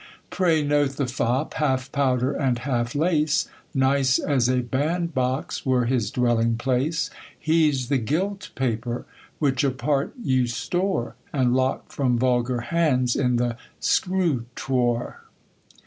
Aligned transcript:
Pray 0.31 0.63
note 0.63 0.93
the 0.97 1.05
fop; 1.05 1.53
half 1.53 1.91
powder 1.91 2.33
and 2.33 2.57
half 2.65 2.95
lace; 2.95 3.47
Nice, 3.71 4.17
as 4.17 4.49
a 4.49 4.61
band 4.61 5.13
box 5.13 5.63
were 5.63 5.85
his 5.85 6.09
dwelling 6.09 6.55
piace; 6.57 7.11
lie's 7.45 7.87
the 7.87 7.99
gilt 7.99 8.49
paper, 8.55 9.05
which 9.37 9.63
apart 9.63 10.15
you 10.23 10.47
store, 10.47 11.13
And 11.31 11.53
lock 11.53 11.91
from 11.91 12.17
vulgar 12.17 12.61
hands 12.61 13.15
in 13.15 13.35
the 13.35 13.57
scrutoire. 13.79 15.17